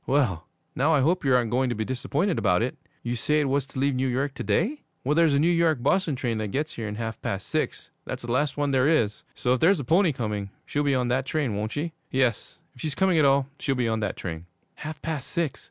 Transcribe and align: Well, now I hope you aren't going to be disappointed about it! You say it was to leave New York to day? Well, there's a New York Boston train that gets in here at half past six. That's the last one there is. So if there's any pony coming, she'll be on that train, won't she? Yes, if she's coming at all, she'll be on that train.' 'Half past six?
Well, 0.07 0.47
now 0.75 0.95
I 0.95 1.01
hope 1.01 1.23
you 1.23 1.35
aren't 1.35 1.51
going 1.51 1.69
to 1.69 1.75
be 1.75 1.85
disappointed 1.85 2.39
about 2.39 2.63
it! 2.63 2.75
You 3.03 3.15
say 3.15 3.39
it 3.39 3.43
was 3.47 3.67
to 3.67 3.77
leave 3.79 3.93
New 3.93 4.07
York 4.07 4.33
to 4.33 4.43
day? 4.43 4.81
Well, 5.03 5.13
there's 5.13 5.35
a 5.35 5.39
New 5.39 5.47
York 5.51 5.83
Boston 5.83 6.15
train 6.15 6.39
that 6.39 6.47
gets 6.47 6.71
in 6.75 6.75
here 6.81 6.87
at 6.89 6.97
half 6.97 7.21
past 7.21 7.45
six. 7.47 7.91
That's 8.05 8.23
the 8.23 8.31
last 8.31 8.57
one 8.57 8.71
there 8.71 8.87
is. 8.87 9.23
So 9.35 9.53
if 9.53 9.59
there's 9.59 9.79
any 9.79 9.85
pony 9.85 10.11
coming, 10.11 10.49
she'll 10.65 10.81
be 10.81 10.95
on 10.95 11.09
that 11.09 11.27
train, 11.27 11.55
won't 11.55 11.73
she? 11.73 11.93
Yes, 12.09 12.57
if 12.73 12.81
she's 12.81 12.95
coming 12.95 13.19
at 13.19 13.25
all, 13.25 13.45
she'll 13.59 13.75
be 13.75 13.87
on 13.87 13.99
that 13.99 14.17
train.' 14.17 14.47
'Half 14.77 15.03
past 15.03 15.27
six? 15.27 15.59